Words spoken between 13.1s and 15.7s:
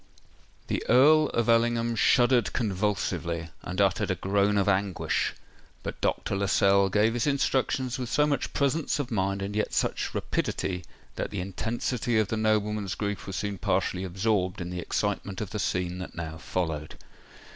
was soon partially absorbed in the excitement of the